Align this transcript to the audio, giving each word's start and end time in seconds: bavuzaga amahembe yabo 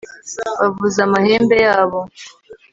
bavuzaga 0.59 1.03
amahembe 1.07 1.55
yabo 1.65 1.99